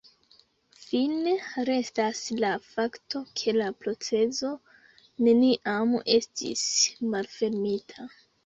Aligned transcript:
Fine 0.85 1.33
restas 1.69 2.21
la 2.39 2.49
fakto 2.69 3.21
ke 3.41 3.55
la 3.59 3.69
procezo 3.83 4.51
neniam 5.29 5.95
estis 6.19 6.65
malfermita. 7.13 8.13